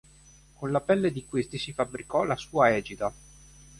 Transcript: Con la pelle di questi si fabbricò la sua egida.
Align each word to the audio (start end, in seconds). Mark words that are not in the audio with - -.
Con 0.55 0.71
la 0.71 0.81
pelle 0.81 1.11
di 1.11 1.25
questi 1.27 1.59
si 1.59 1.73
fabbricò 1.73 2.23
la 2.23 2.35
sua 2.35 2.75
egida. 2.75 3.13